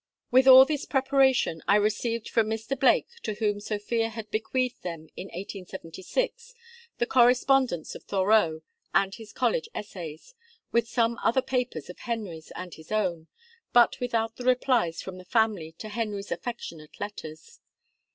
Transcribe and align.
With 0.31 0.47
all 0.47 0.65
this 0.65 0.85
preparation, 0.85 1.61
I 1.67 1.75
received 1.75 2.27
from 2.27 2.47
Mr. 2.49 2.73
Blake, 2.75 3.09
to 3.21 3.35
whom 3.35 3.59
Sophia 3.59 4.09
had 4.09 4.31
bequeathed 4.31 4.81
them 4.81 5.09
in 5.15 5.27
1876, 5.27 6.55
the 6.97 7.05
correspondence 7.05 7.93
of 7.93 8.05
Thoreau 8.05 8.63
and 8.95 9.13
his 9.13 9.31
college 9.31 9.69
essays, 9.75 10.33
with 10.71 10.87
some 10.89 11.19
other 11.23 11.43
papers 11.43 11.87
of 11.87 11.99
Henry's 11.99 12.51
and 12.55 12.73
his 12.73 12.91
own, 12.91 13.27
but 13.73 13.99
without 13.99 14.37
the 14.37 14.43
replies 14.43 15.03
from 15.03 15.19
the 15.19 15.23
family 15.23 15.73
to 15.73 15.89
Henry's 15.89 16.31
affectionate 16.31 16.99
letters. 16.99 17.59